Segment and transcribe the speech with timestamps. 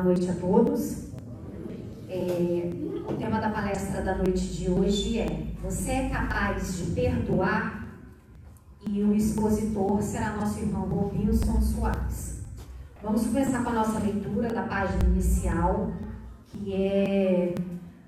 [0.00, 1.10] Boa noite a todos.
[2.08, 2.70] É,
[3.06, 7.86] o tema da palestra da noite de hoje é: Você é capaz de perdoar?
[8.88, 12.40] E o expositor será nosso irmão Robinson Soares.
[13.02, 15.92] Vamos começar com a nossa leitura da página inicial,
[16.46, 17.54] que é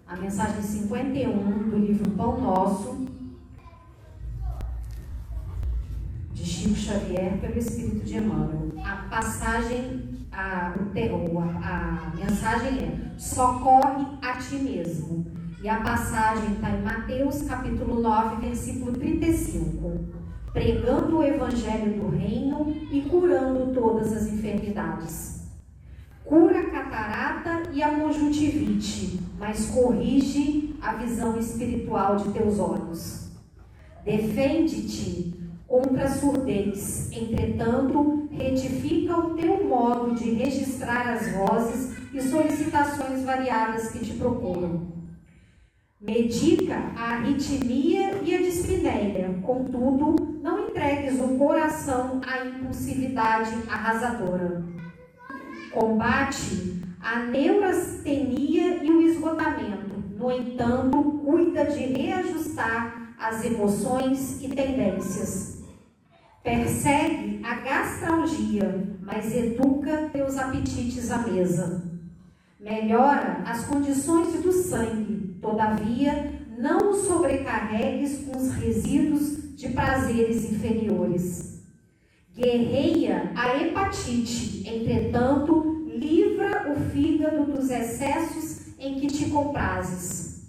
[0.07, 3.07] a mensagem 51 do livro Pão Nosso,
[6.33, 8.73] de Chico Xavier, pelo Espírito de Emmanuel.
[8.83, 15.27] A passagem a, o a, a mensagem é: socorre a ti mesmo.
[15.63, 20.23] E a passagem está em Mateus capítulo 9, versículo 35.
[20.53, 25.43] Pregando o evangelho do reino e curando todas as enfermidades.
[26.25, 33.31] Cura a catarata e a conjuntivite, mas corrige a visão espiritual de teus olhos.
[34.05, 35.42] Defende-te
[35.73, 37.11] contra a surdez.
[37.11, 44.93] Entretanto, retifica o teu modo de registrar as vozes e solicitações variadas que te procuram.
[45.99, 54.63] Medica a arritmia e a dispneia, contudo, não entregues o coração à impulsividade arrasadora.
[55.73, 65.62] Combate a neurastenia e o esgotamento, no entanto, cuida de reajustar as emoções e tendências
[66.43, 71.85] Persegue a gastralgia, mas educa teus apetites à mesa.
[72.59, 81.63] Melhora as condições do sangue, todavia, não o sobrecarregues com os resíduos de prazeres inferiores.
[82.35, 90.43] Guerreia a hepatite, entretanto, livra o fígado dos excessos em que te comprazes.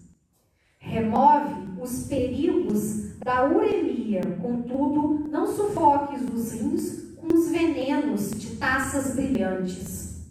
[0.80, 9.16] Remove os perigos da uremia, contudo, não sufoques os rins com os venenos de taças
[9.16, 10.22] brilhantes.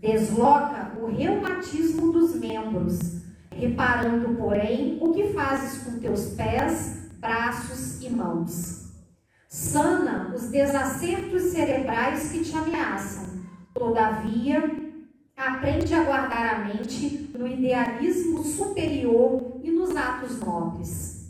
[0.00, 2.98] Desloca o reumatismo dos membros,
[3.50, 8.88] reparando, porém, o que fazes com teus pés, braços e mãos.
[9.48, 13.26] Sana os desacertos cerebrais que te ameaçam.
[13.74, 14.70] Todavia,
[15.36, 21.28] aprende a guardar a mente no idealismo superior e nos atos nobres.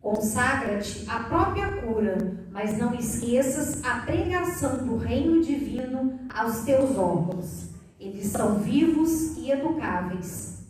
[0.00, 7.70] Consagra-te à própria cura, mas não esqueças a pregação do reino divino aos teus órgãos.
[7.98, 10.66] Eles são vivos e educáveis.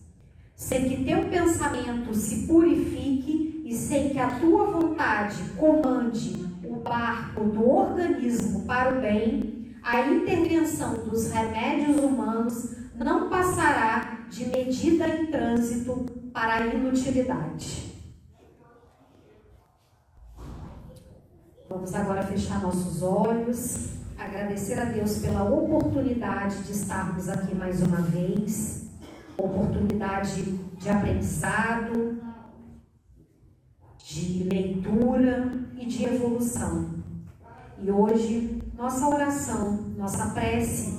[0.55, 7.45] Sem que teu pensamento se purifique e sem que a tua vontade comande o barco
[7.45, 15.27] do organismo para o bem, a intervenção dos remédios humanos não passará de medida em
[15.27, 17.89] trânsito para a inutilidade.
[21.69, 27.99] Vamos agora fechar nossos olhos, agradecer a Deus pela oportunidade de estarmos aqui mais uma
[27.99, 28.91] vez,
[29.37, 32.19] oportunidade de aprendizado,
[33.99, 36.99] de leitura e de evolução.
[37.81, 40.98] E hoje, nossa oração, nossa prece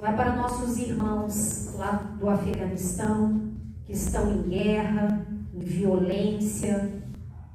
[0.00, 3.52] vai para nossos irmãos lá do Afeganistão,
[3.84, 7.02] que estão em guerra, em violência,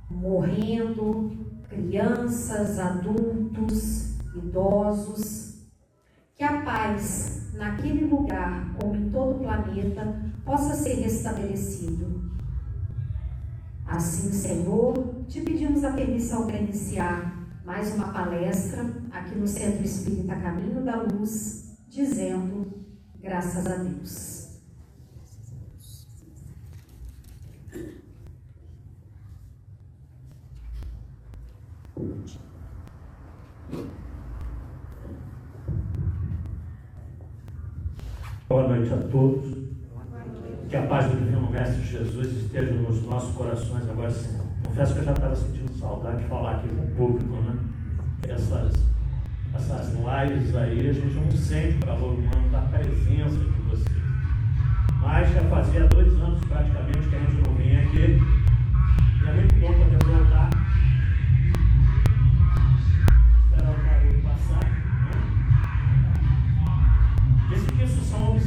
[0.09, 1.31] morrendo,
[1.69, 5.53] crianças, adultos, idosos.
[6.35, 12.23] Que a paz naquele lugar, como em todo o planeta, possa ser restabelecido.
[13.85, 20.35] Assim, Senhor, te pedimos a permissão para iniciar mais uma palestra aqui no Centro Espírita
[20.35, 22.73] Caminho da Luz, dizendo
[23.21, 24.43] graças a Deus.
[38.49, 39.63] Boa noite a todos.
[40.69, 44.39] Que a paz do Divino Mestre Jesus esteja nos nossos corações agora sim.
[44.65, 47.55] Confesso que eu já estava sentindo saudade de falar aqui com o público, né?
[48.27, 48.73] Essas,
[49.55, 54.03] essas lives aí, a gente não sente o calor humano da presença de vocês.
[55.01, 58.19] Mas já fazia dois anos praticamente que a gente não vinha aqui.
[59.23, 60.63] E é muito bom poder voltar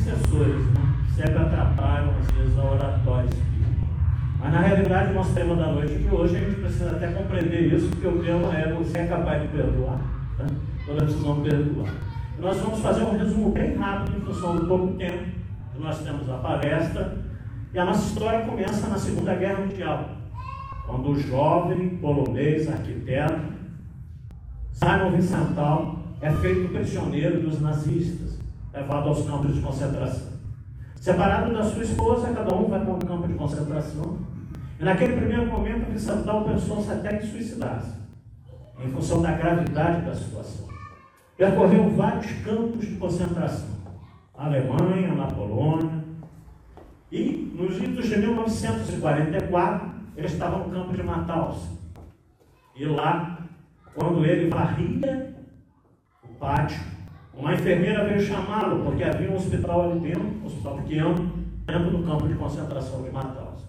[0.06, 0.94] obsessores, né?
[1.14, 3.30] sempre atrapalham, às vezes, a oratória
[4.38, 7.74] Mas na realidade, o nosso tema da noite de hoje, a gente precisa até compreender
[7.74, 10.00] isso, porque o tema é você é capaz de perdoar.
[10.86, 10.94] Né?
[10.94, 11.94] Nós precisamos perdoar.
[12.38, 15.24] Nós vamos fazer um resumo bem rápido, em função do pouco tempo
[15.74, 17.18] que nós temos a palestra.
[17.72, 20.10] E a nossa história começa na Segunda Guerra Mundial,
[20.86, 23.52] quando o jovem polonês, arquiteto,
[24.72, 28.38] Simon Wiesenthal, é feito prisioneiro dos nazistas
[28.72, 30.36] levado aos campos de concentração.
[30.96, 34.18] Separado da sua esposa, cada um vai para um campo de concentração.
[34.78, 37.92] E naquele primeiro momento, Vicental pensou-se até em suicidar-se,
[38.84, 40.75] em função da gravidade da situação.
[41.36, 43.76] Percorreu vários campos de concentração.
[44.36, 46.04] Na Alemanha, na Polônia.
[47.12, 51.68] E nos idos de 1944, ele estava no campo de Mataus.
[52.74, 53.38] E lá,
[53.94, 55.34] quando ele varria
[56.24, 56.80] o pátio,
[57.34, 61.14] uma enfermeira veio chamá-lo, porque havia um hospital ali dentro, um hospital pequeno,
[61.66, 63.66] dentro do campo de concentração de Mataus.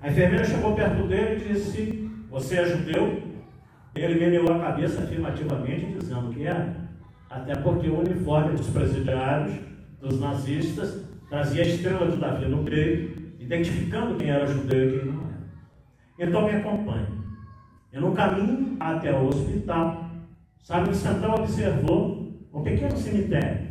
[0.00, 3.22] A enfermeira chegou perto dele e disse: Você é judeu?
[3.94, 6.87] Ele meneou a cabeça afirmativamente, dizendo que era.
[7.30, 9.54] Até porque o uniforme dos presidiários,
[10.00, 15.12] dos nazistas, trazia a estrela de Davi no peito, identificando quem era judeu e quem
[15.12, 15.38] não era.
[16.18, 17.06] Então me acompanhe.
[17.92, 20.04] E no caminho até o hospital,
[20.62, 23.68] Sábio Central observou um pequeno cemitério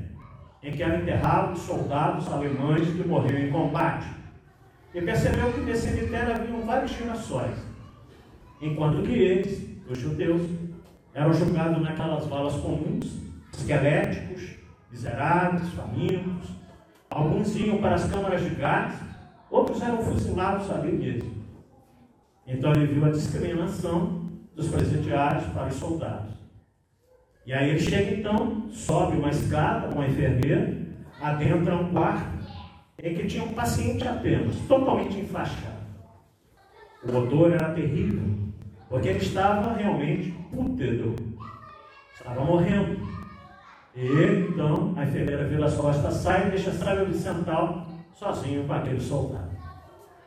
[0.64, 4.08] em que eram enterrados soldados alemães que morreram em combate.
[4.94, 7.56] E percebeu que nesse cemitério haviam vários girassóis,
[8.62, 10.42] enquanto que eles, os judeus,
[11.14, 13.27] eram julgados naquelas valas comuns,
[13.58, 14.58] esqueléticos,
[14.92, 16.50] miseráveis, famintos.
[17.10, 18.94] Alguns iam para as câmaras de gás,
[19.50, 21.38] outros eram fuzilados ali mesmo.
[22.46, 26.34] Então ele viu a discriminação dos presidiários para os soldados.
[27.46, 30.78] E aí ele chega então, sobe uma escada com a enfermeira,
[31.22, 32.38] adentra um quarto
[33.02, 35.78] em que tinha um paciente apenas, totalmente enfaixado.
[37.04, 38.24] O odor era terrível,
[38.90, 41.16] porque ele estava realmente pútrido,
[42.14, 43.17] estava morrendo.
[43.98, 49.02] Ele, então, a enfermeira vira as costas, sai e deixa Sábio Vicental sozinho com aquele
[49.02, 49.50] soldado.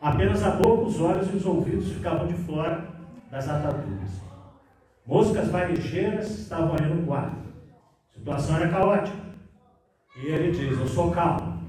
[0.03, 2.89] Apenas a boca, os olhos e os ouvidos ficavam de fora
[3.31, 4.11] das ataduras.
[5.07, 7.37] Moscas varejeiras estavam ali no quarto.
[8.11, 9.17] A situação era caótica.
[10.21, 11.61] E ele diz: Eu sou calmo.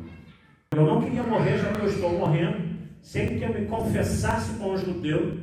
[0.71, 4.71] Eu não queria morrer, já que eu estou morrendo, sem que eu me confessasse com
[4.71, 5.38] o judeu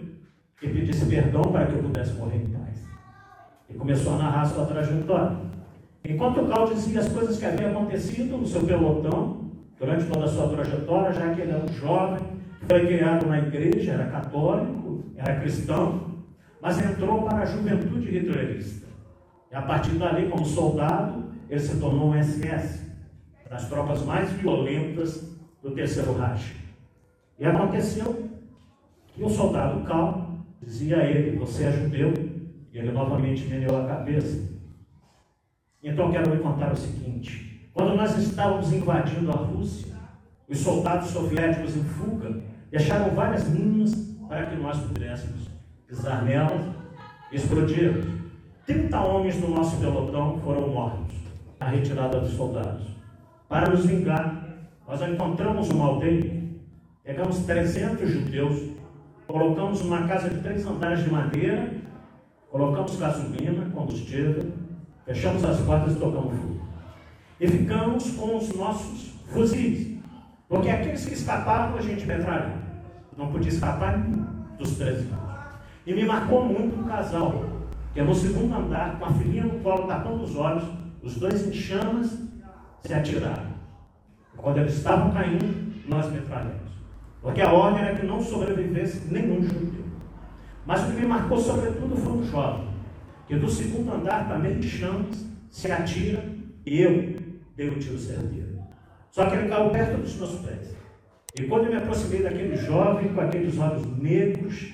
[0.60, 2.84] e pedisse perdão para que eu pudesse morrer em paz.
[3.68, 5.47] E começou a narrar sua trajetória.
[6.08, 10.28] Enquanto o Cal dizia as coisas que haviam acontecido no seu pelotão, durante toda a
[10.28, 12.26] sua trajetória, já que ele era um jovem,
[12.66, 16.24] foi criado na igreja, era católico, era cristão,
[16.62, 18.86] mas entrou para a juventude hitlerista.
[19.52, 22.90] E a partir dali, como soldado, ele se tornou um SS,
[23.50, 26.56] das tropas mais violentas do terceiro Reich.
[27.38, 28.30] E aconteceu
[29.08, 32.14] que o soldado Cal dizia a ele: Você é judeu?
[32.72, 34.57] E ele novamente meneou a cabeça.
[35.82, 39.94] Então quero lhe contar o seguinte: quando nós estávamos invadindo a Rússia,
[40.48, 43.94] os soldados soviéticos em fuga deixaram várias minas
[44.28, 45.48] para que nós pudéssemos
[45.86, 46.66] pisar nelas
[47.30, 48.18] e explodir.
[48.66, 51.16] 30 homens do nosso pelotão foram mortos
[51.58, 52.86] na retirada dos soldados.
[53.48, 54.46] Para nos vingar,
[54.86, 56.42] nós encontramos uma aldeia,
[57.02, 58.72] pegamos 300 judeus,
[59.26, 61.72] colocamos uma casa de três andares de madeira,
[62.50, 64.52] colocamos gasolina, combustível,
[65.08, 66.60] fechamos as portas e tocamos fogo.
[67.40, 69.98] E ficamos com os nossos fuzis,
[70.46, 72.58] porque aqueles que escapavam a gente metralhava.
[73.16, 74.26] Não podia escapar nenhum
[74.58, 75.18] dos 13 anos.
[75.86, 77.42] E me marcou muito um casal,
[77.94, 80.64] que é no segundo andar, com a filhinha no colo, tapando os olhos,
[81.02, 82.18] os dois em chamas,
[82.82, 83.48] se atiraram.
[84.36, 86.68] Quando eles estavam caindo, nós metralhamos.
[87.22, 89.84] Porque a ordem era que não sobrevivesse nenhum judeu.
[90.66, 92.67] Mas o que me marcou sobretudo foi um jovem,
[93.28, 96.24] que do segundo andar, também chamas, se atira,
[96.64, 97.14] e eu
[97.54, 98.58] dei o tiro certeiro.
[99.10, 100.74] Só que ele caiu perto dos meus pés.
[101.38, 104.72] E quando eu me aproximei daquele jovem com aqueles olhos negros,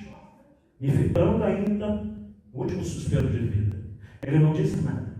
[0.79, 2.01] me fitando ainda
[2.53, 3.77] o último suspiro de vida,
[4.23, 5.15] ele não disse nada.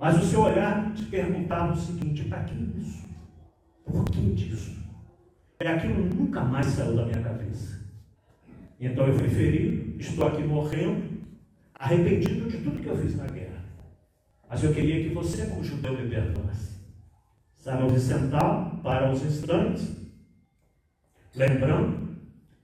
[0.00, 3.06] Mas o seu olhar te perguntava o seguinte: para que isso?
[3.84, 4.76] Por que disso?
[5.58, 7.80] E aquilo nunca mais saiu da minha cabeça.
[8.78, 11.15] Então eu fui ferido, estou aqui morrendo,
[11.78, 13.64] arrependido de tudo que eu fiz na guerra.
[14.48, 16.76] Mas eu queria que você, como judeu, me perdoasse.
[17.58, 19.96] Sabe onde sentar para uns instantes,
[21.34, 22.06] lembrando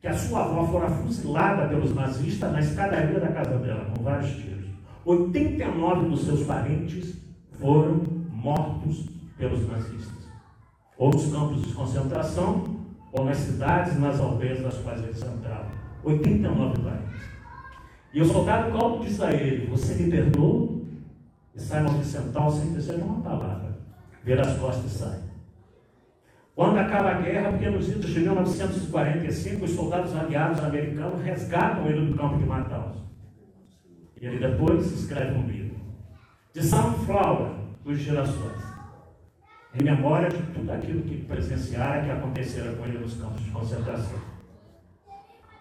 [0.00, 4.31] que a sua avó fora fuzilada pelos nazistas na escadaria da casa dela, com vários
[4.37, 4.66] tiros.
[5.04, 7.16] 89 dos seus parentes
[7.59, 10.28] foram mortos pelos nazistas.
[10.97, 15.71] Ou nos campos de concentração, ou nas cidades nas aldeias das quais eles entravam.
[16.04, 17.32] 89 parentes.
[18.12, 20.81] E o soldado Caldo diz a ele: Você me perdoa?
[21.54, 23.78] E Simon Vicental sem dizer uma palavra.
[24.25, 25.19] Vira as costas e sai.
[26.54, 32.11] Quando acaba a guerra, porque nos idos de 1945, os soldados aliados americanos resgatam ele
[32.11, 32.99] do campo de Mataus.
[34.21, 35.76] E ele depois escreve um livro.
[36.52, 37.52] De Sunflower,
[37.83, 38.62] dos girassóis.
[39.75, 44.19] em memória de tudo aquilo que presenciara, que acontecera com ele nos campos de concentração.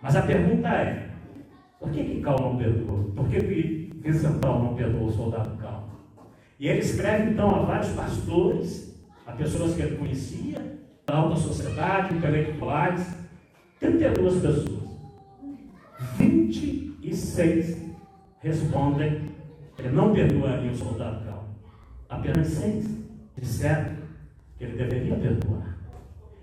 [0.02, 1.11] Mas a pergunta é,
[1.82, 3.12] por que, que Cal não perdoou?
[3.16, 3.92] Por que, que
[4.60, 5.90] não perdoou o soldado Cal?
[6.60, 8.96] E ele escreve então a vários pastores,
[9.26, 13.18] a pessoas que ele conhecia, da alta sociedade, intelectuais,
[13.80, 14.92] 32 pessoas.
[16.18, 17.78] 26
[18.42, 19.32] respondem
[19.76, 21.50] que não perdoaria o soldado Cal.
[22.08, 22.86] Apenas seis
[23.36, 23.96] disseram
[24.56, 25.78] que ele deveria perdoar.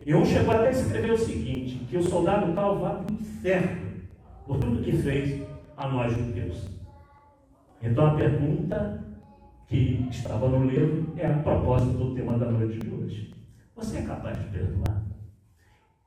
[0.04, 3.14] E um chegou até a escrever o seguinte: que o soldado Cal vá para o
[3.14, 3.77] inferno
[4.48, 6.66] por tudo que fez a nós judeus.
[7.82, 9.04] Então a pergunta
[9.68, 13.34] que estava no livro é a propósito do tema da noite de hoje.
[13.76, 15.04] Você é capaz de perdoar?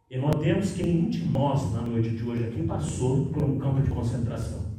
[0.10, 3.82] E notemos que nenhum de nós, na noite de hoje aqui, passou por um campo
[3.82, 4.72] de concentração.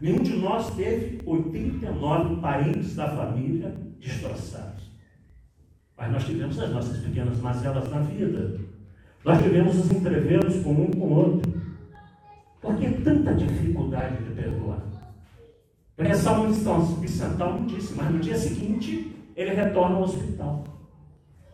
[0.00, 4.90] Nenhum de nós teve 89 parentes da família destroçados.
[5.96, 8.60] Mas nós tivemos as nossas pequenas mazelas na vida.
[9.24, 11.53] Nós tivemos os entreveros com um com o outro.
[12.64, 14.78] Por que tanta dificuldade de perdoar?
[15.94, 20.64] Porque Salmo Vicental não disse, mas no dia seguinte ele retorna ao hospital.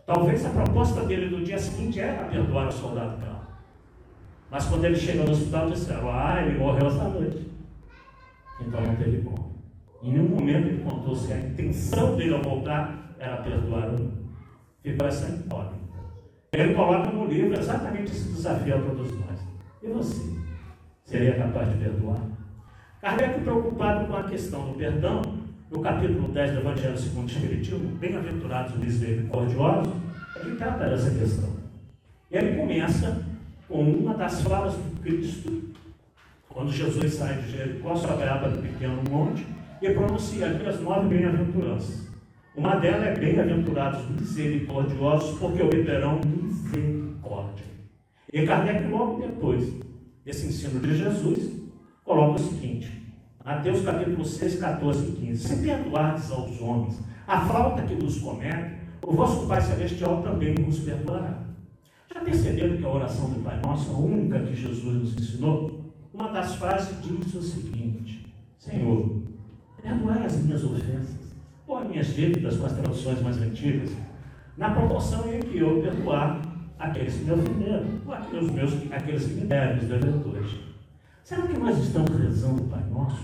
[0.05, 3.41] Talvez a proposta dele no dia seguinte era perdoar o soldado Carlos.
[4.49, 7.45] Mas quando ele chega no hospital, disseram: Ah, ele morreu essa noite.
[8.61, 9.51] Então não teve como.
[10.01, 14.11] Em nenhum momento ele contou se a intenção dele ao voltar era perdoar ou não.
[14.81, 15.75] Ficou essa incógnita.
[16.53, 19.39] Ele coloca no livro exatamente esse desafio a todos nós.
[19.83, 20.50] E você?
[21.11, 22.21] Seria capaz de perdoar?
[23.01, 25.21] Kardec, preocupado com a questão do perdão,
[25.69, 29.93] no capítulo 10 do Evangelho segundo o Espiritismo, bem-aventurados os misericordiosos,
[30.37, 31.49] ele trata dessa questão.
[32.31, 33.25] E ele começa
[33.67, 35.73] com uma das falas do Cristo,
[36.47, 39.45] quando Jesus sai de Jericó, sobe a do pequeno monte,
[39.81, 42.09] e pronuncia ali as nove bem-aventuranças.
[42.55, 47.65] Uma delas é bem-aventurados misericordiosos, porque obterão misericórdia.
[48.31, 49.90] E Kardec, logo depois
[50.23, 51.51] desse ensino de Jesus,
[52.03, 52.91] coloca o seguinte:
[53.43, 55.47] Mateus capítulo 6, 14 e 15.
[55.47, 60.79] Se perdoardes aos homens a falta que nos cometem, o vosso Pai Celestial também nos
[60.79, 61.43] perdoará.
[62.13, 66.29] Já perceberam que a oração do Pai Nosso, a única que Jesus nos ensinou, uma
[66.31, 69.21] das frases diz o seguinte: Senhor,
[69.81, 71.33] perdoai as minhas ofensas,
[71.65, 73.91] ou as minhas dívidas com as traduções mais antigas,
[74.57, 76.50] na proporção em que eu perdoar
[76.81, 80.51] aqueles que me ofenderam, ou aqueles, meus, aqueles que me deram os devedores.
[81.23, 83.23] Será que nós estamos rezando o Pai Nosso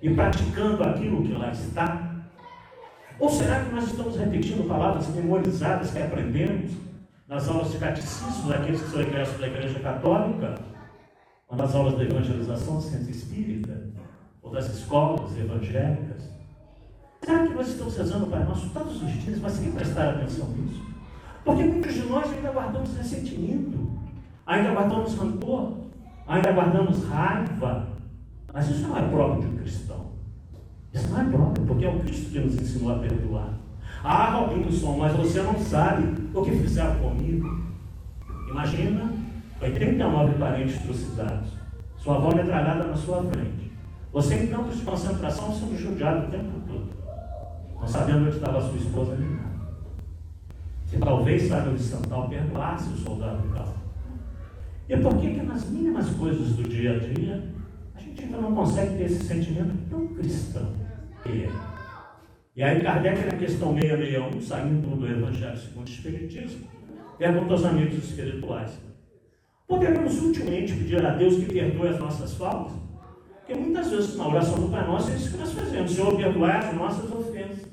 [0.00, 2.24] e praticando aquilo que lá está?
[3.18, 6.72] Ou será que nós estamos repetindo palavras memorizadas que aprendemos
[7.28, 10.54] nas aulas de catecismo daqueles que são egressos da Igreja Católica,
[11.48, 13.90] ou nas aulas de evangelização ciência espírita,
[14.40, 16.30] ou das escolas evangélicas?
[17.24, 20.48] Será que nós estamos rezando o Pai Nosso todos os dias, mas sem prestar atenção
[20.50, 20.91] nisso?
[21.44, 23.90] Porque muitos de nós ainda guardamos ressentimento,
[24.46, 25.72] ainda guardamos rancor,
[26.26, 27.88] ainda guardamos raiva.
[28.52, 30.12] Mas isso não é próprio de um cristão.
[30.92, 33.54] Isso não é próprio, porque é o Cristo que nos ensinou a perdoar.
[34.04, 37.62] Ah, Robinson, mas você não sabe o que fizeram comigo.
[38.50, 39.10] Imagina
[39.60, 41.50] 89 parentes trucidados,
[41.96, 43.72] sua avó metralhada na sua frente.
[44.12, 46.90] Você em campos de concentração sendo judiado o tempo todo,
[47.80, 49.41] não sabendo onde estava sua esposa nem nada.
[50.92, 53.74] Que talvez saiba de Santal perdoasse o soldado do carro.
[54.86, 57.42] E por que, nas mínimas coisas do dia a dia
[57.94, 60.70] a gente ainda não consegue ter esse sentimento tão cristão
[61.22, 61.50] que é?
[62.54, 66.66] E aí Kardec, na questão 661, saindo do Evangelho segundo o Espiritismo,
[67.16, 68.78] pergunta aos amigos espirituais:
[69.66, 72.74] Poderemos ultimamente pedir a Deus que perdoe as nossas faltas?
[73.38, 76.58] Porque muitas vezes na oração do Pai Nosso é isso que nós fazemos: Senhor, perdoai
[76.58, 77.72] as nossas ofensas.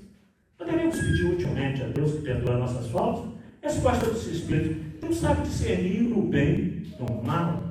[0.60, 3.32] Poderemos pedir ultimamente a Deus que perdoe as nossas faltas?
[3.62, 7.64] Resposta dos Espíritos: Deus sabe discernir o bem do mal,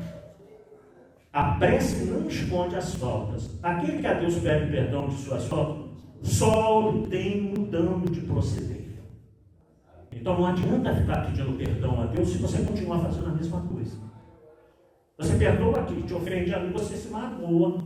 [1.30, 3.50] a prece não esconde as faltas.
[3.62, 5.84] Aquele que a Deus pede perdão de suas faltas,
[6.22, 8.86] só tem mudando de proceder.
[10.10, 13.98] Então não adianta ficar pedindo perdão a Deus se você continuar fazendo a mesma coisa.
[15.18, 17.84] Você perdoa que te ofende a mim, você se magoa.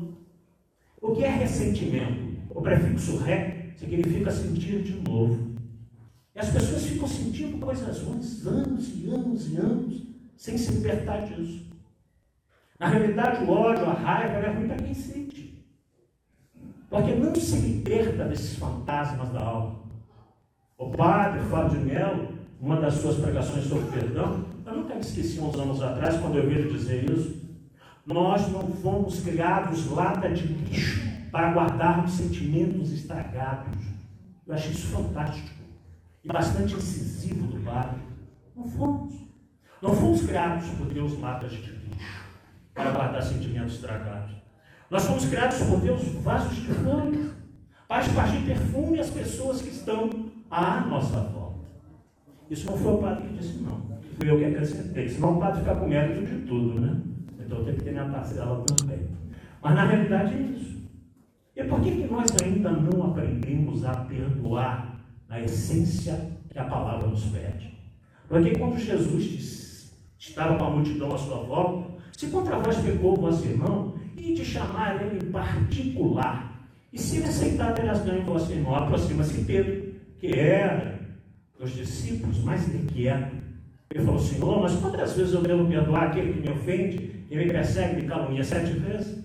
[1.00, 2.40] O que é ressentimento?
[2.50, 5.52] O prefixo ré significa sentir de novo.
[6.34, 10.02] E as pessoas ficam sentindo coisas ruins anos e anos e anos
[10.36, 11.66] sem se libertar disso.
[12.78, 15.64] Na realidade, o ódio, a raiva é ruim para quem sente.
[16.88, 19.82] Porque não se liberta desses fantasmas da alma.
[20.76, 22.28] O padre Fábio de Mello,
[22.60, 26.48] uma das suas pregações sobre perdão, eu nunca me esqueci uns anos atrás, quando eu
[26.48, 27.40] vi ele dizer isso.
[28.04, 33.78] Nós não fomos criados lata de lixo para guardarmos sentimentos estragados.
[34.46, 35.62] Eu achei isso fantástico.
[36.22, 38.00] e bastante incisivo do Padre.
[38.54, 39.14] Não fomos.
[39.80, 42.22] Não fomos criados por Deus latas de lixo
[42.72, 44.32] para guardar sentimentos estragados.
[44.88, 47.32] Nós fomos criados por Deus vasos de flores
[47.88, 50.10] para espargir perfume às pessoas que estão
[50.50, 51.66] à nossa volta.
[52.48, 53.82] Isso não foi o padre que disse, não.
[54.16, 55.08] Fui eu que acrescentei.
[55.08, 57.00] Senão o padre fica com mérito de tudo, né?
[57.40, 59.08] Então tem que ter minha parcela também.
[59.60, 60.81] Mas na realidade é isso.
[61.54, 67.08] E por que, que nós ainda não aprendemos a perdoar na essência que a palavra
[67.08, 67.78] nos pede?
[68.28, 73.16] Porque quando Jesus disse, estava com a multidão à sua volta, se contra vós pecou
[73.16, 78.52] vosso irmão, e de chamar ele em particular, e se ele aceitar terás ganho vosso
[78.52, 81.00] irmão, aproxima-se Pedro, que era
[81.58, 83.36] dos discípulos mais inquieto.
[83.90, 87.46] Ele falou, Senhor, mas quantas vezes eu devo perdoar aquele que me ofende, que me
[87.46, 89.22] persegue, me calunia sete vezes?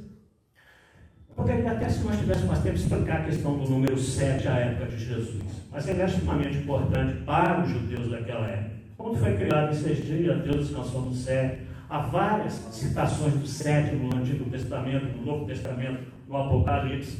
[1.38, 4.88] Poderia até, se nós tivéssemos mais tempo, explicar a questão do número 7 à época
[4.88, 5.44] de Jesus.
[5.72, 8.72] Mas ele é extremamente importante para os judeus daquela época.
[8.98, 11.60] Quando foi criado em seis dias, Deus descansou no sete.
[11.88, 17.20] Há várias citações do sete no Antigo Testamento, no Novo Testamento, no Apocalipse.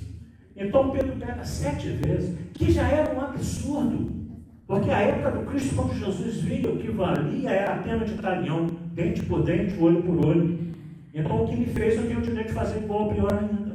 [0.55, 4.17] Então Pedro pega sete vezes, que já era um absurdo.
[4.65, 8.15] Porque a época do Cristo, quando Jesus via, o que valia era a pena de
[8.15, 10.59] talião, dente por dente, olho por olho.
[11.13, 13.66] Então o que me fez, eu tenho o direito de fazer igual, pior ainda.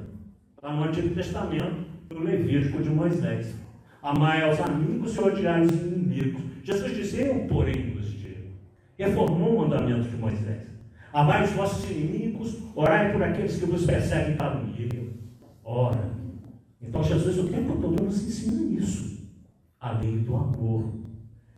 [0.62, 3.52] Está no Antigo Testamento, no Levítico de Moisés.
[4.00, 6.40] Amai aos amigos e odiai os inimigos.
[6.62, 8.52] Jesus disse, eu, porém, vos digo.
[8.96, 10.68] Reformou o mandamento de Moisés.
[11.12, 15.12] Amai os vossos inimigos, orai por aqueles que vos perseguem para o nível.
[15.64, 16.12] Ora.
[16.80, 19.20] Então Jesus o tempo todo nos ensina isso.
[19.80, 20.94] A lei do amor.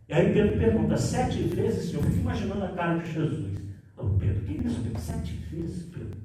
[0.09, 3.53] E aí Pedro pergunta, sete vezes, eu fico imaginando a cara de Jesus.
[3.99, 4.81] Oh, Pedro, que isso?
[4.97, 6.24] Sete vezes, Pedro.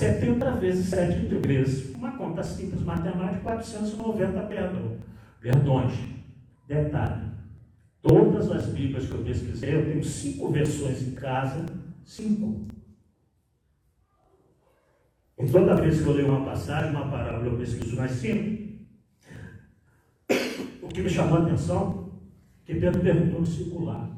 [0.00, 1.94] 70 vezes 7 vezes.
[1.94, 4.96] Uma conta simples matemática, 490 perdão.
[5.38, 5.92] perdões.
[6.66, 7.30] Detalhe.
[8.00, 11.66] Todas as Bíblias que eu pesquisei, eu tenho cinco versões em casa,
[12.02, 12.66] cinco.
[15.38, 18.70] E toda vez que eu leio uma passagem, uma parábola, eu pesquiso mais cinco.
[20.80, 22.10] O que me chamou a atenção,
[22.64, 24.10] que Pedro perguntou no circular.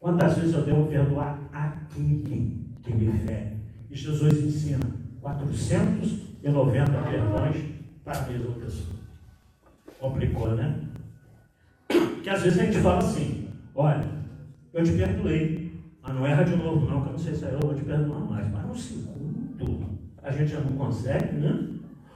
[0.00, 3.52] Quantas vezes eu devo perdoar aquele que me fere?
[3.88, 7.64] E Jesus ensina 490 perdões
[8.04, 8.96] para a mesma pessoa.
[10.00, 10.80] Complicou, né?
[12.22, 14.04] Que às vezes a gente fala assim, olha,
[14.72, 17.60] eu te perdoei, mas não erra de novo não, que eu não sei se eu
[17.60, 18.50] vou te perdoar mais.
[18.50, 21.68] Mas no segundo, a gente já não consegue, né?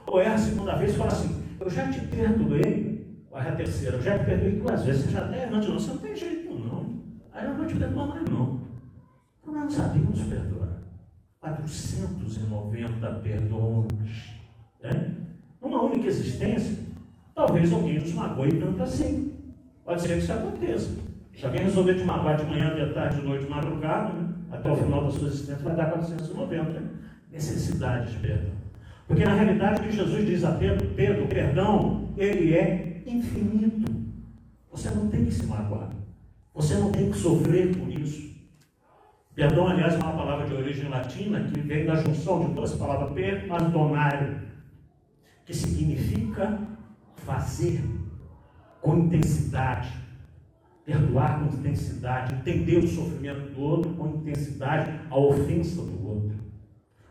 [0.05, 3.97] Ou erra a segunda vez e fala assim, eu já te perdoei, erra a terceira,
[3.97, 6.15] eu já te perdoei duas vezes, você já está errando de novo, você não tem
[6.15, 7.03] jeito não.
[7.31, 8.61] Aí eu não vou te perdoar mais não.
[9.41, 10.56] Então nós não sabemos perdoar.
[11.39, 14.37] 490 perdões.
[14.81, 15.15] Né?
[15.61, 16.77] Numa única existência,
[17.35, 19.33] talvez alguém nos magoe tanto assim.
[19.85, 20.89] Pode ser que isso aconteça.
[21.35, 24.33] Se alguém resolver te magoar de manhã, de tarde, de noite, de madrugada, né?
[24.51, 26.83] até o final da sua existência vai dar 490.
[27.31, 28.51] Necessidade de perdão.
[29.07, 33.91] Porque na realidade o que Jesus diz a Pedro, Pedro, perdão, ele é infinito.
[34.71, 35.89] Você não tem que se magoar.
[36.53, 37.86] Você não tem que sofrer isso.
[39.37, 43.11] Perdão, aliás, é uma palavra de origem latina que vem da junção de duas palavras
[43.11, 44.35] per donare,
[45.45, 46.59] que significa
[47.17, 47.83] fazer
[48.81, 49.93] com intensidade,
[50.83, 56.35] perdoar com intensidade, entender o sofrimento do outro com intensidade, a ofensa do outro.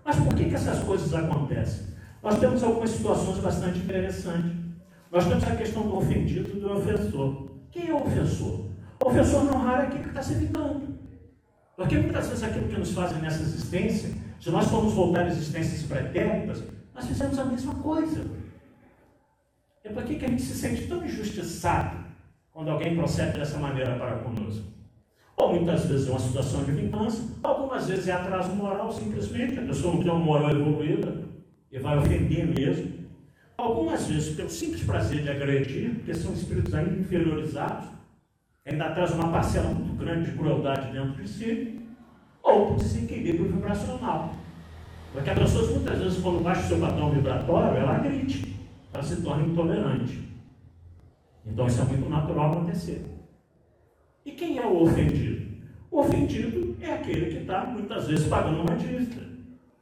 [0.04, 1.94] Mas por que, que essas coisas acontecem?
[2.20, 4.50] Nós temos algumas situações bastante interessantes.
[5.12, 7.50] Nós temos a questão do ofendido e do ofensor.
[7.70, 8.66] Quem é o ofensor?
[9.00, 10.95] O ofensor não raro é aquele que está se evitando.
[11.76, 14.10] Porque muitas vezes aquilo que nos fazem nessa existência,
[14.40, 18.24] se nós formos voltar a existências pretéritas, nós fizemos a mesma coisa.
[19.84, 21.98] E por que a gente se sente tão injustiçado
[22.50, 24.64] quando alguém procede dessa maneira para conosco?
[25.36, 29.62] Ou muitas vezes é uma situação de vingança, algumas vezes é atraso moral, simplesmente, a
[29.62, 31.24] pessoa não tem uma moral evoluída
[31.70, 33.06] e vai ofender mesmo.
[33.58, 37.88] Algumas vezes pelo simples prazer de agredir, porque são espíritos ainda inferiorizados,
[38.66, 41.80] ainda traz uma parcela muito grande de crueldade dentro de si,
[42.42, 44.34] ou por desequilíbrio vibracional.
[45.12, 48.56] Porque as pessoas muitas vezes, quando baixa o seu padrão vibratório, ela grite,
[48.92, 50.20] ela se torna intolerante.
[51.46, 53.04] Então isso é muito natural acontecer.
[54.24, 55.46] E quem é o ofendido?
[55.90, 59.24] O ofendido é aquele que está muitas vezes pagando uma dívida.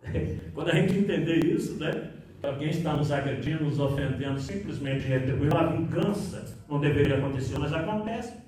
[0.55, 2.11] Quando a gente entender isso, né?
[2.43, 8.44] Alguém está nos agredindo, nos ofendendo, simplesmente retribuindo a vingança, não deveria acontecer, mas acontece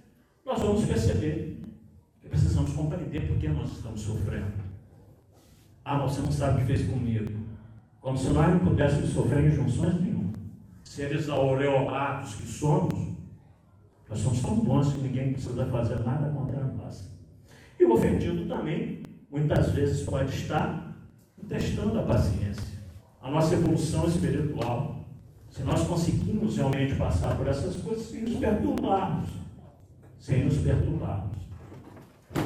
[0.47, 1.61] nós vamos perceber
[2.21, 4.53] que precisamos compreender por que nós estamos sofrendo.
[5.85, 7.33] Ah, você não sabe o que fez comigo.
[8.01, 10.33] Como se nós não pudéssemos sofrer injunções nenhuma.
[10.85, 13.17] Seres aureolados que somos,
[14.09, 17.11] Nós somos tão bons que ninguém precisa fazer nada contra nós.
[17.79, 20.97] E o ofendido também, muitas vezes, pode estar
[21.49, 22.79] testando a paciência,
[23.21, 25.05] a nossa evolução espiritual.
[25.51, 29.29] Se nós conseguimos realmente passar por essas coisas sem nos perturbarmos,
[30.19, 31.37] sem nos perturbarmos.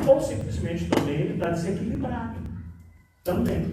[0.06, 2.38] Ou simplesmente também ele está desequilibrado.
[3.24, 3.66] Também.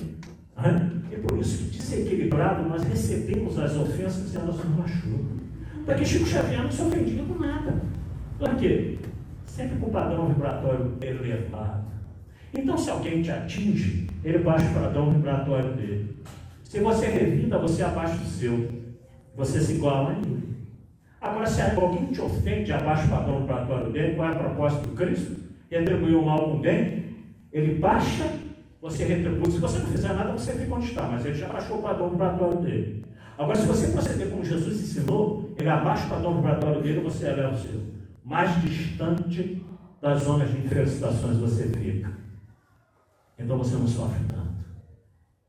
[1.11, 5.37] E por isso que desequilibrado nós recebemos as ofensas e elas nos machucam.
[5.85, 7.81] Porque Chico Xavier não se ofendia com nada.
[8.37, 8.97] Por quê?
[9.45, 11.85] Sempre com o padrão vibratório elevado.
[12.53, 16.17] Então, se alguém te atinge, ele baixa o padrão vibratório dele.
[16.63, 18.67] Se você revida, você abaixa o seu.
[19.35, 20.46] Você se iguala a ele.
[21.19, 24.95] Agora, se alguém te ofende, abaixa o padrão vibratório dele, qual é a proposta do
[24.95, 25.35] Cristo?
[25.69, 27.15] Retribuir o mal com bem,
[27.51, 28.29] ele baixa,
[28.81, 29.51] você retribui.
[29.51, 32.09] Se você não fizer nada, você fica onde está, mas ele já baixou o padrão
[32.11, 33.05] vibratório dele.
[33.37, 37.53] Agora, se você proceder como Jesus ensinou, ele abaixa o padrão vibratório dele, você eleva
[37.53, 37.81] o seu.
[38.23, 39.65] Mais distante
[40.01, 42.11] das zonas de infelicitações você fica.
[43.39, 44.65] Então você não sofre tanto.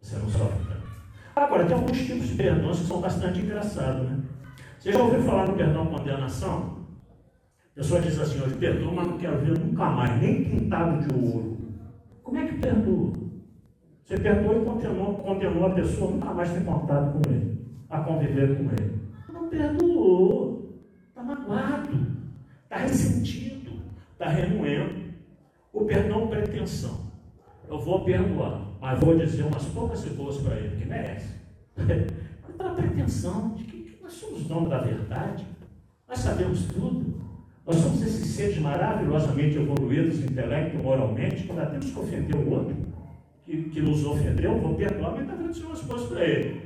[0.00, 0.88] Você não sofre tanto.
[1.36, 4.18] Agora, tem alguns tipos de perdões que são bastante engraçados, né?
[4.78, 6.78] Você já ouviu falar no perdão condenação?
[7.72, 11.14] A pessoa diz assim, eu perdoo, mas não quero ver nunca mais, nem pintado de
[11.14, 11.58] ouro.
[12.22, 13.12] Como é que perdoa?
[14.04, 17.58] Você perdoou e condenou, condenou a pessoa nunca mais ter contato com ele
[17.90, 19.00] a conviver com ele.
[19.32, 22.06] Não perdoou, está magoado,
[22.64, 25.08] está ressentido, está remoendo.
[25.72, 27.08] O perdão pretensão.
[27.68, 31.34] Eu vou perdoar, mas vou dizer umas poucas boas para ele, que merece.
[32.56, 33.77] Pela pretensão de que
[34.08, 35.46] nós somos donos da verdade,
[36.08, 37.28] nós sabemos tudo.
[37.66, 42.74] Nós somos esses seres maravilhosamente evoluídos, intelecto moralmente, que temos que ofender o outro,
[43.44, 46.62] que, que nos ofendeu, vou perdoar, mas está dizer umas coisas para ele.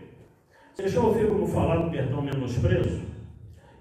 [0.72, 3.02] Você já ouviu como falar do perdão menosprezo?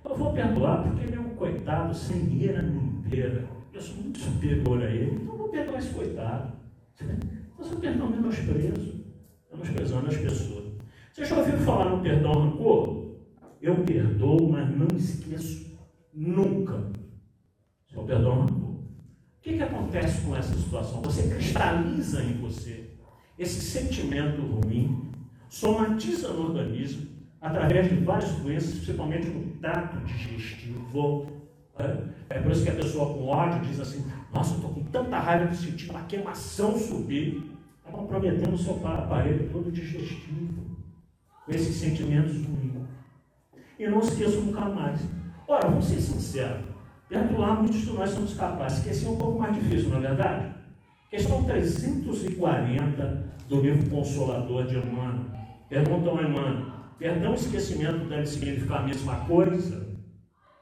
[0.04, 3.48] Eu vou perdoar porque ele é um coitado sem ira nem pera.
[3.72, 6.54] Eu sou muito superior a ele, então eu vou perdoar esse coitado.
[7.60, 9.06] Mas o perdão menosprezo,
[9.52, 10.64] menosprezando as pessoas.
[11.14, 13.01] Você já ouviu falar no perdão rancor?
[13.62, 15.78] Eu perdoo, mas não esqueço
[16.12, 16.92] nunca.
[17.94, 18.70] É o perdão rancor.
[18.72, 18.84] O
[19.42, 21.02] que, que acontece com essa situação?
[21.04, 22.90] Você cristaliza em você
[23.38, 25.12] esse sentimento ruim,
[25.50, 27.08] somatiza no organismo
[27.40, 31.28] através de várias doenças, principalmente no trato digestivo.
[32.30, 35.20] É, por isso que a pessoa com ódio diz assim: Nossa, eu estou com tanta
[35.20, 37.44] raiva que senti uma queimação subir.
[37.78, 40.78] Está comprometendo o seu aparelho todo digestivo,
[41.46, 42.81] com esses sentimentos ruins.
[43.82, 45.02] E não esqueça nunca mais.
[45.48, 46.62] Ora, vamos ser sinceros:
[47.10, 48.78] perdoar muitos de nós somos capazes.
[48.78, 50.54] Esquecer é um pouco mais difícil, não é verdade?
[51.10, 55.26] Questão 340 do livro Consolador de Emmanuel.
[55.68, 56.68] Perguntam a Emmanuel,
[57.00, 59.88] perdão e esquecimento deve significar a mesma coisa?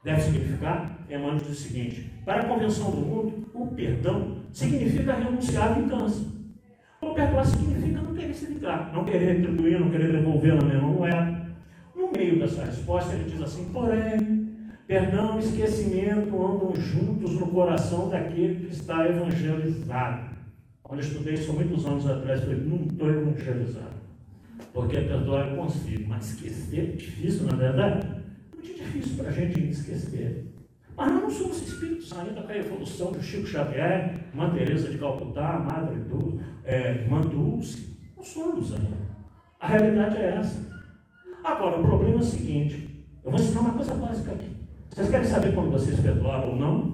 [0.02, 1.04] Deve significar?
[1.10, 6.24] Emmanuel diz o seguinte, para a convenção do mundo, o perdão significa renunciar à vingança.
[7.02, 10.88] O perdoar significa não querer se ligar, não querer retribuir, não querer devolver na mesma
[10.88, 11.40] moeda.
[11.94, 14.50] No meio dessa resposta, ele diz assim, porém,
[14.86, 20.30] perdão e esquecimento andam juntos no coração daquele que está evangelizado.
[20.82, 24.00] Quando eu estudei isso muitos anos atrás, eu falei, não estou evangelizado.
[24.72, 28.06] Porque perdoar eu consigo, mas esquecer é difícil, na verdade.
[28.52, 30.46] Muito difícil para a gente esquecer.
[30.96, 34.98] Mas nós não somos espíritos ainda com a evolução do Chico Xavier, Mãe Teresa de
[34.98, 37.96] Calcutá, Madre Dulce, é, Irmã Dulce.
[38.16, 39.10] Não somos ainda.
[39.58, 40.69] A realidade é essa.
[41.42, 44.56] Agora, o problema é o seguinte: eu vou ensinar uma coisa básica aqui.
[44.90, 46.92] Vocês querem saber quando vocês perdoaram ou não?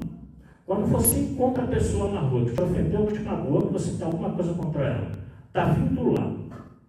[0.66, 3.96] Quando você encontra a pessoa na rua que te ofendeu, que te magoou, que você
[3.96, 5.12] tem alguma coisa contra ela,
[5.48, 6.36] está vindo lá,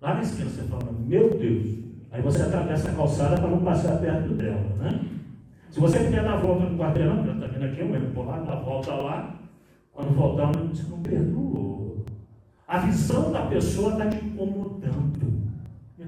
[0.01, 1.77] Lá na esquina você fala, meu Deus.
[2.11, 5.01] Aí você atravessa a calçada para não passar perto dela, né?
[5.69, 8.55] Se você quiser dar volta no quarteirão, já está vindo aqui, eu por lá, dá
[8.55, 9.35] volta lá.
[9.91, 12.05] Quando voltar, você não perdoou.
[12.67, 15.26] A visão da pessoa está te incomodando.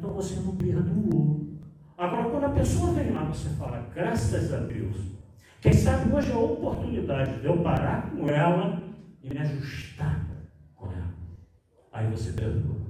[0.10, 1.48] Então você não perdoou.
[1.96, 4.98] Agora, quando a pessoa vem lá, você fala, graças a Deus.
[5.62, 8.82] Quem sabe hoje é a oportunidade de eu parar com ela
[9.22, 10.28] e me ajustar
[10.76, 11.14] com ela.
[11.92, 12.90] Aí você perdoa.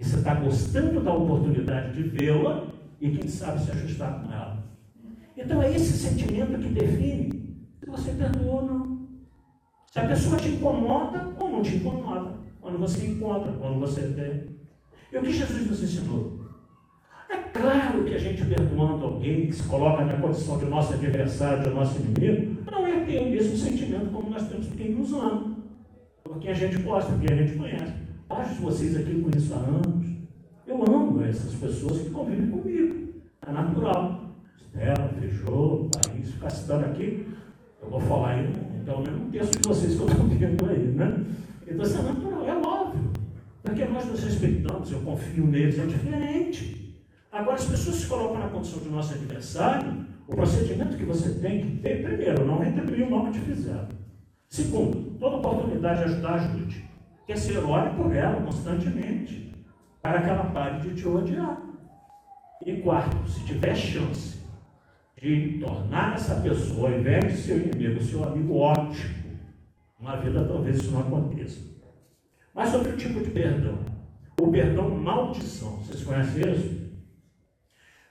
[0.00, 2.66] E você está gostando da oportunidade de vê-la
[2.98, 4.64] e, quem sabe, se ajustar com ela.
[5.36, 9.08] Então é esse sentimento que define se você perdoou ou não.
[9.90, 12.40] Se a pessoa te incomoda ou não te incomoda.
[12.58, 14.51] Quando você encontra, quando você tem.
[15.12, 16.40] E o que Jesus nos ensinou?
[17.28, 21.64] É claro que a gente perdoando alguém que se coloca na condição de nosso adversário,
[21.64, 25.12] de nosso inimigo, não é ter o mesmo sentimento como nós temos por quem nos
[25.12, 25.56] ama,
[26.24, 27.92] por quem a gente gosta, por quem a gente conhece.
[28.30, 30.06] Acho que vocês aqui conheço há anos.
[30.66, 33.12] Eu amo essas pessoas que convivem comigo.
[33.46, 34.34] É natural.
[34.56, 37.26] Estela, Feijô, País, ficar citando aqui.
[37.82, 38.50] Eu vou falar aí,
[38.86, 41.24] pelo menos um terço de vocês que eu estou vendo aí, né?
[41.66, 43.11] Então isso é natural, é óbvio.
[43.62, 47.00] Porque nós nos respeitamos, eu confio neles, é diferente.
[47.30, 51.60] Agora, as pessoas se colocam na condição de nosso adversário, o procedimento que você tem
[51.60, 53.88] que ter, primeiro, não retribuir o mal que te fizeram.
[54.48, 56.84] Segundo, toda oportunidade de ajudar, ajude.
[57.26, 59.54] Quer ser ore por ela constantemente,
[60.02, 61.62] para que ela pare de te odiar.
[62.66, 64.42] E quarto, se tiver chance
[65.20, 69.14] de tornar essa pessoa, ao invés de seu inimigo, seu amigo ótimo,
[69.98, 71.60] uma vida talvez isso não aconteça.
[72.54, 73.78] Mas sobre o tipo de perdão.
[74.40, 75.78] O perdão maldição.
[75.78, 76.82] Vocês conhecem isso?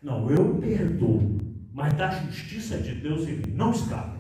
[0.02, 1.38] Não, eu perdoo,
[1.72, 4.18] mas da justiça de Deus ele não escapa.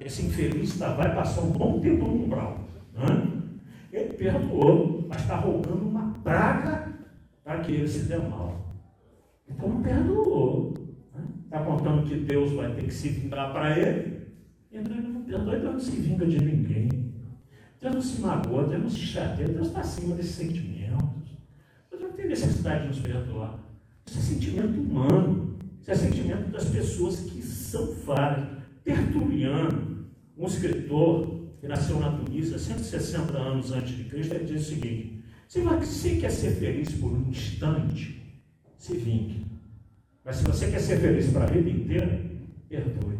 [0.00, 2.60] Esse infeliz tá, vai passar um bom tempo no umbral.
[2.94, 3.42] Né?
[3.92, 6.94] Ele perdoou, mas está rogando uma praga
[7.42, 8.74] para que ele se dê mal.
[9.48, 10.74] Então perdoou.
[11.44, 14.26] Está contando que Deus vai ter que se vingar para ele.
[14.72, 17.03] Então ele não perdoa, ele não se vinga de ninguém.
[17.84, 21.04] Deus não se magoa, Deus não se chateia, Deus está acima desses sentimentos.
[21.90, 23.58] Deus não tem necessidade de nos perdoar.
[24.06, 25.58] Isso é sentimento humano.
[25.82, 28.48] Isso é sentimento das pessoas que são falhas.
[28.82, 34.70] Tertuliano, um escritor que nasceu na Tunísia 160 anos antes de Cristo, ele diz o
[34.70, 38.42] seguinte: se você quer ser feliz por um instante,
[38.78, 39.44] se vingue.
[40.24, 42.18] Mas se você quer ser feliz para a vida inteira,
[42.66, 43.18] perdoe.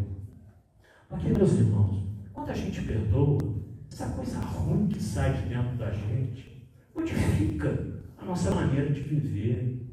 [1.06, 3.53] Porque, meus irmãos, quando a gente perdoa,
[3.94, 9.86] essa coisa ruim que sai de dentro da gente modifica a nossa maneira de viver,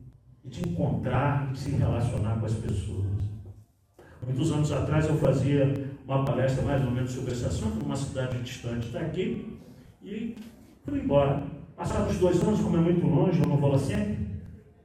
[0.44, 3.06] de encontrar, de se relacionar com as pessoas.
[4.26, 5.72] Muitos anos atrás eu fazia
[6.04, 9.60] uma palestra mais ou menos sobre esse assunto, numa cidade distante daqui,
[10.02, 10.36] e
[10.84, 11.44] fui embora.
[11.76, 14.18] Passados dois anos, como é muito longe, eu não vou lá sempre,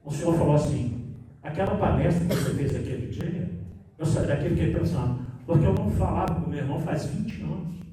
[0.05, 3.49] o senhor falou assim, aquela palestra que você fez aquele dia,
[3.97, 7.41] eu saí daqui e fiquei pensando, porque eu não falava com meu irmão faz 20
[7.41, 7.86] anos.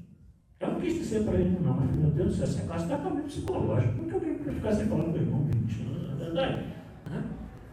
[0.59, 2.97] Eu não quis dizer para ele, não, mas meu Deus do céu, essa classe está
[2.97, 3.93] também psicológico.
[3.93, 6.03] Por que alguém pode ficar sem falar com o irmão 20 anos?
[6.03, 6.63] Não é verdade?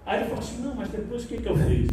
[0.04, 1.88] Aí ele falou assim, não, mas depois o que, que eu fiz?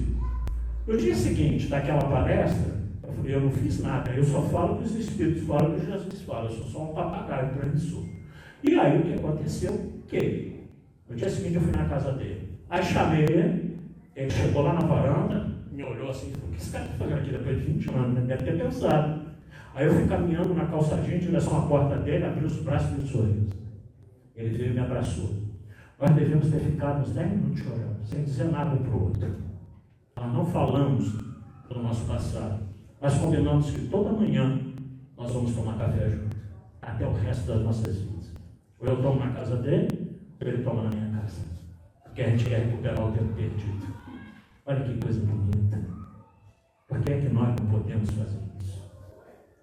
[0.87, 2.73] No dia seguinte daquela palestra,
[3.03, 6.21] eu falei, eu não fiz nada, eu só falo que os Espíritos falam que Jesus
[6.23, 8.03] fala, eu sou só um papagaio transmissor.
[8.63, 10.01] E aí o que aconteceu?
[10.07, 10.65] Que
[11.07, 12.57] no dia seguinte eu fui na casa dele.
[12.67, 13.77] Aí chamei ele,
[14.15, 17.19] ele chegou lá na varanda, me olhou assim, falou, o que esse cara está fazendo
[17.19, 18.27] aqui depois de 20 anos?
[18.27, 19.18] Deve ter pensado.
[19.75, 23.01] Aí eu fui caminhando na calçadinha em direção à porta dele, abri os braços e
[23.01, 23.49] um sorriso.
[24.35, 25.29] Ele veio e me abraçou.
[25.99, 29.35] Nós devemos ter ficado uns 10 minutos chorando, sem dizer nada um para o outro.
[30.17, 31.11] Nós não falamos
[31.69, 32.63] do nosso passado,
[33.01, 34.59] mas combinamos que toda manhã
[35.17, 36.37] nós vamos tomar café juntos,
[36.81, 38.33] até o resto das nossas vidas.
[38.79, 39.87] Ou eu tomo na casa dele,
[40.41, 41.41] ou ele toma na minha casa.
[42.03, 43.87] Porque a gente quer recuperar o tempo perdido.
[44.65, 45.79] Olha que coisa bonita.
[46.87, 48.48] Por que é que nós não podemos fazer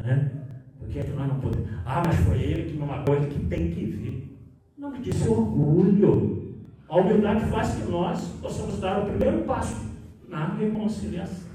[0.07, 0.31] né?
[0.79, 1.69] Por que, é que nós não podemos?
[1.85, 4.38] Ah, mas foi ele que uma coisa que tem que vir.
[4.79, 6.55] Não me disse orgulho.
[6.88, 9.90] A humildade faz que nós possamos dar o primeiro passo
[10.29, 11.51] na reconciliação.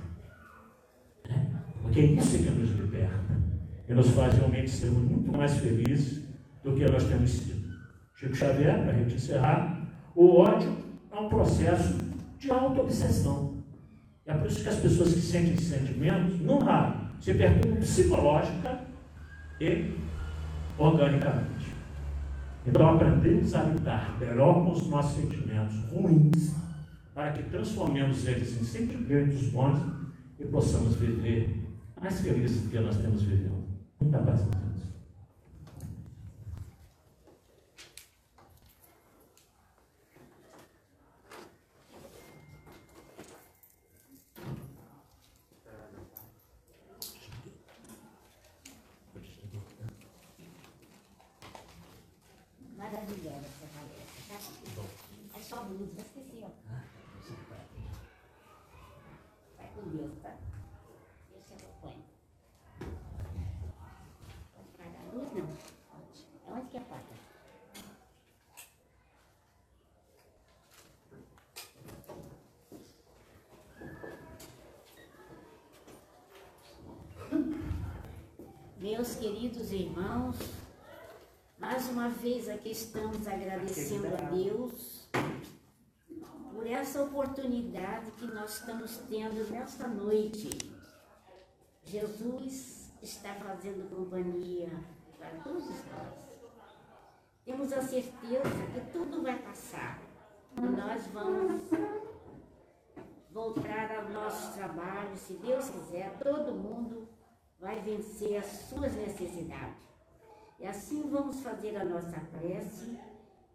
[1.28, 1.50] Né?
[1.82, 3.40] Porque é isso que nos liberta.
[3.88, 6.28] E nos faz realmente ser muito mais felizes
[6.64, 7.72] do que nós temos sido.
[8.16, 10.76] Chico Xavier, para a gente encerrar, o ódio
[11.12, 11.98] é um processo
[12.38, 13.64] de auto-obsessão.
[14.26, 18.80] É por isso que as pessoas que sentem sentimentos, não raro, se perturbam psicológica
[19.60, 19.94] e
[20.78, 21.72] organicamente.
[22.66, 26.56] Então aprendemos a lidar melhor com os nossos sentimentos ruins,
[27.14, 29.80] para que transformemos eles em sentimentos bons
[30.40, 31.62] e possamos viver
[32.00, 33.64] mais felizes do que nós temos vivido.
[34.00, 34.61] Muita paz.
[78.82, 80.38] Meus queridos irmãos,
[81.60, 85.08] mais uma vez aqui estamos agradecendo a Deus
[86.52, 90.50] por essa oportunidade que nós estamos tendo nesta noite.
[91.84, 94.72] Jesus está fazendo companhia
[95.20, 96.16] para todos nós.
[97.46, 100.02] Temos a certeza que tudo vai passar.
[100.56, 101.62] Nós vamos
[103.30, 107.21] voltar ao nosso trabalho, se Deus quiser, todo mundo
[107.62, 109.78] vai vencer as suas necessidades.
[110.60, 113.00] E assim vamos fazer a nossa prece,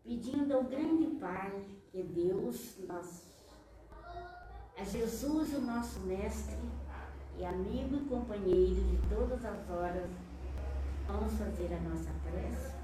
[0.05, 3.27] pedindo ao grande Pai, que Deus, nosso,
[4.79, 6.57] a Jesus, o nosso Mestre,
[7.39, 10.09] e amigo e companheiro de todas as horas,
[11.07, 12.75] vamos fazer a nossa prece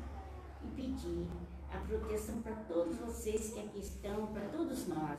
[0.62, 1.26] e pedir
[1.72, 5.18] a proteção para todos vocês que aqui estão, para todos nós,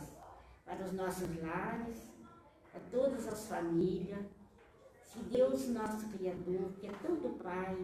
[0.63, 1.97] para os nossos lares,
[2.71, 4.42] para todas as famílias.
[5.13, 7.77] Que Deus, nosso Criador, que é todo Pai,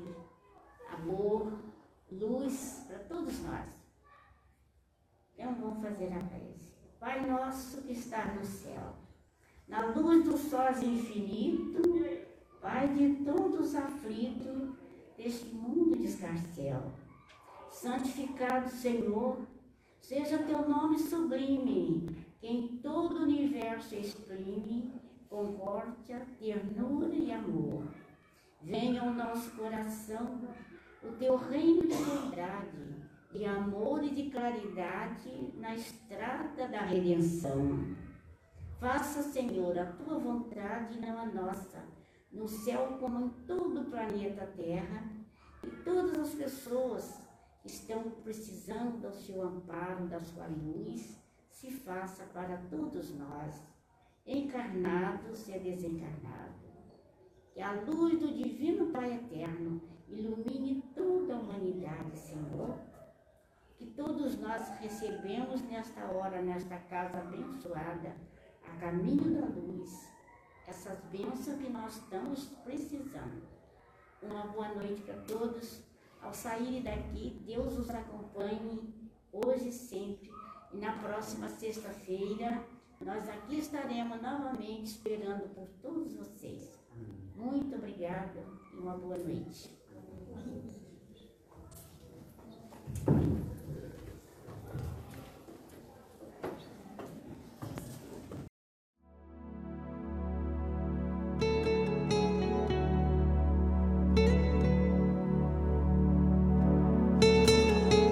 [0.92, 1.54] amor,
[2.12, 3.70] luz para todos nós.
[5.36, 6.74] Então vamos fazer a prece.
[7.00, 8.96] Pai nosso que está no céu,
[9.68, 11.84] na luz do sol infinito,
[12.60, 14.74] Pai de todos aflitos
[15.16, 16.92] deste mundo de escarcel.
[17.70, 19.38] Santificado Senhor,
[20.02, 24.99] seja teu nome sublime, que em todo o universo exprime
[25.30, 27.88] concórdia, ternura e amor.
[28.62, 30.42] Venha ao nosso coração
[31.04, 32.96] o teu reino de verdade,
[33.32, 37.96] de amor e de claridade na estrada da redenção.
[38.80, 41.84] Faça, Senhor, a tua vontade e não a nossa,
[42.32, 45.10] no céu como em todo o planeta Terra,
[45.64, 47.22] e todas as pessoas
[47.62, 51.18] que estão precisando do seu amparo, da sua luz,
[51.50, 53.62] se faça para todos nós,
[54.30, 56.70] encarnados e desencarnados.
[57.52, 62.78] Que a luz do Divino Pai Eterno ilumine toda a humanidade, Senhor.
[63.76, 68.16] Que todos nós recebemos nesta hora, nesta casa abençoada,
[68.64, 70.08] a caminho da luz,
[70.68, 73.42] essas bênçãos que nós estamos precisando.
[74.22, 75.84] Uma boa noite para todos.
[76.22, 78.94] Ao saírem daqui, Deus os acompanhe
[79.32, 80.30] hoje e sempre.
[80.72, 82.64] E na próxima sexta-feira,
[83.02, 86.78] nós aqui estaremos novamente esperando por todos vocês.
[87.34, 89.70] Muito obrigada e uma boa noite.